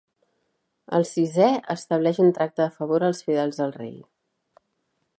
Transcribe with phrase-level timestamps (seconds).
[0.99, 3.97] El sisè estableix un tracte de favor als fidels al rei.